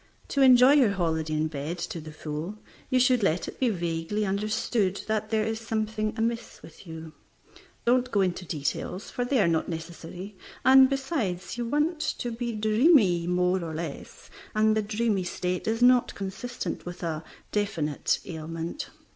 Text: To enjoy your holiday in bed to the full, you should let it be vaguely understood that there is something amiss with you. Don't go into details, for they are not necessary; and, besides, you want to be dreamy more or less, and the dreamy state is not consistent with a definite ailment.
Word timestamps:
To 0.29 0.41
enjoy 0.41 0.71
your 0.73 0.93
holiday 0.93 1.35
in 1.35 1.47
bed 1.47 1.77
to 1.77 2.01
the 2.01 2.11
full, 2.11 2.57
you 2.89 2.99
should 2.99 3.21
let 3.21 3.47
it 3.47 3.59
be 3.59 3.69
vaguely 3.69 4.25
understood 4.25 4.99
that 5.05 5.29
there 5.29 5.43
is 5.45 5.59
something 5.59 6.15
amiss 6.17 6.59
with 6.63 6.87
you. 6.87 7.13
Don't 7.85 8.09
go 8.09 8.21
into 8.21 8.43
details, 8.43 9.11
for 9.11 9.23
they 9.23 9.39
are 9.39 9.47
not 9.47 9.69
necessary; 9.69 10.35
and, 10.65 10.89
besides, 10.89 11.55
you 11.55 11.67
want 11.67 11.99
to 11.99 12.31
be 12.31 12.51
dreamy 12.53 13.27
more 13.27 13.63
or 13.63 13.75
less, 13.75 14.31
and 14.55 14.75
the 14.75 14.81
dreamy 14.81 15.23
state 15.23 15.67
is 15.67 15.83
not 15.83 16.15
consistent 16.15 16.83
with 16.83 17.03
a 17.03 17.23
definite 17.51 18.21
ailment. 18.25 18.89